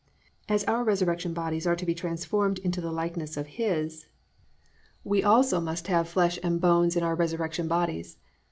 [0.27, 4.07] "+ As our resurrection bodies are to be transformed into the likeness of His,
[5.03, 8.17] we also must have "flesh and bones" in our resurrection bodies.